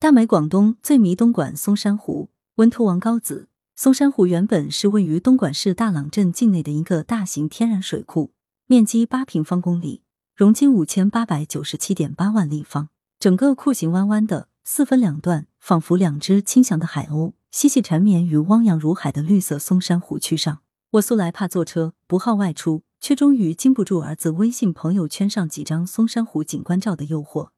[0.00, 3.48] 大美广东最迷东莞松山湖，文图王高子。
[3.74, 8.30] 松山湖原本是位于东莞市大朗镇境内的一个大型天然水库，
[8.66, 10.04] 面积八平方公里，
[10.36, 12.90] 容积五千八百九十七点八万立方。
[13.18, 20.60] 整个库形弯弯的，四分两段，仿佛两只轻翔的海鸥，嬉戏缠绵于汪洋如海的绿色松山湖区上。
[20.92, 27.48] 我素来怕坐车，不好外出，却终于经不住儿子微信朋友圈上几张松山湖景观照的诱惑，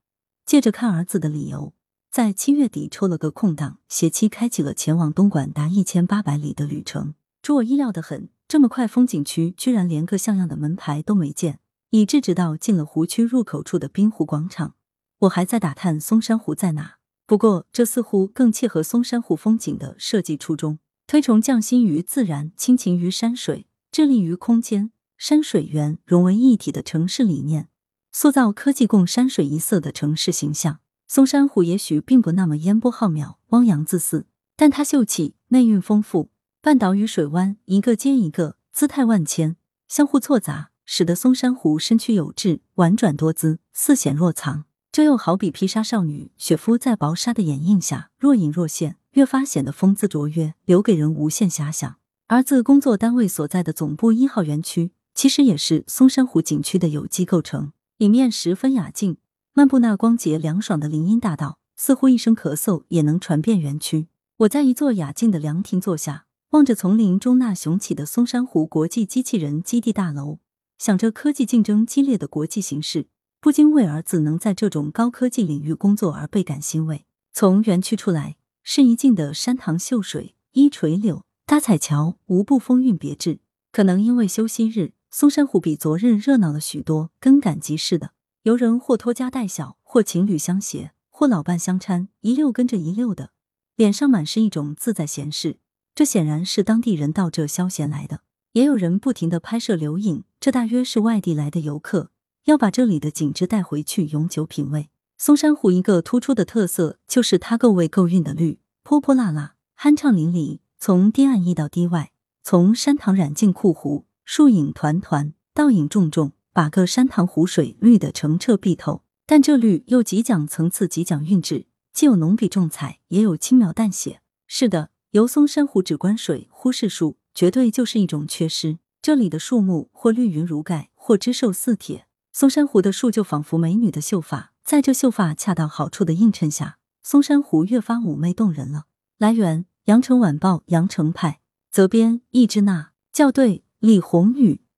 [0.47, 1.75] 借着看儿子的理由。
[2.11, 7.15] 在七月底抽了个空档，携妻开启了前往东莞达一千八百里的旅程。
[7.41, 14.75] 出我意料的很，这么快风景区居然连个像样的门牌都没见，以致直到进了湖区入口处的滨湖广场，
[15.21, 16.97] 我还在打探松山湖在哪。
[17.27, 27.69] 不过，这似乎更切合松山湖风景的设计初衷，推崇匠心于自然、亲情于山水、致力于空间、山水园融为一体的城市理念，
[28.11, 30.81] 塑造科技共山水一色的城市形象。
[31.13, 36.31] 松山湖也许并不那么烟波浩渺、汪洋恣肆，但它秀气、内蕴丰富，
[36.63, 39.57] 半岛与水湾一个接一个，姿态万千，
[39.89, 44.67] 相互错杂，使得松山湖身躯有致、婉转多姿、似显若藏。
[44.93, 51.97] 这又好比披纱少女雪肤在薄纱的掩映下若隐若现，越发显得风姿卓约，留给人无限遐想。
[52.29, 59.17] 而自工作单位所在的总部一号园区，其实也是松山湖景区的有机构成，里面十分雅静。
[59.53, 64.07] 漫步那光洁凉爽的林荫大道，似乎一声咳嗽也能传遍园区。
[64.39, 70.39] 我在一座雅静的凉亭坐下，望着丛林中那雄起的松山湖国际机器人基地大楼，
[70.79, 73.09] 想着科技竞争激烈的国际形势，
[73.41, 77.05] 不禁为儿子能在这种高科技领域工作而倍感欣慰。
[77.33, 83.41] 从园区出来，是一径的山塘秀水、依垂柳、搭彩桥，无不风韵别致。
[83.73, 88.13] 可能因为休息日，松山湖比昨日热闹了许多，更赶集市的。
[88.45, 93.33] 游人或拖家带小，或情侣相携，或老伴相搀，一溜跟着一溜的，
[93.77, 95.59] 脸上满是一种自在闲适。
[95.95, 98.21] 这显然是当地人到这消闲来的。
[98.53, 102.13] 也有人不停的拍摄留影，这大约是外地来的游客，
[102.47, 104.89] 要把这里的景致带回去永久品味。
[105.19, 112.13] 松山湖一个突出的特色就是它够味够韵的绿，泼泼辣辣，酣畅淋漓，从堤岸溢到堤外，
[112.43, 116.33] 从山塘染进库湖，树影团团，倒影重重。
[116.53, 124.21] 把个山塘湖水绿得澄澈碧透，但这绿又极讲层次，极讲韵致，既有浓笔重彩，也有轻描淡写。
[124.47, 128.79] 是的，游松山湖只观水，忽视树，绝对就是一种缺失。
[129.01, 132.07] 这里的树木或绿云如盖，或枝瘦似铁。
[132.33, 138.87] 松山湖的树就仿佛美女的秀发，在这秀发恰到好处的映衬下，松山湖越发妩媚动人了。
[139.19, 141.41] 来源：羊城晚报羊城派，
[141.71, 144.61] 责编：易之娜，校对：李红宇。